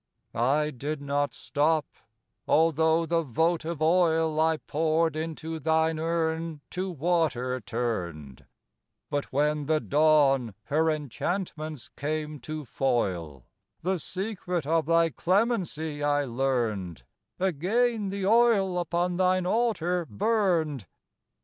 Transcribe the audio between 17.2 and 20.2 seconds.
Again the oil upon thine altar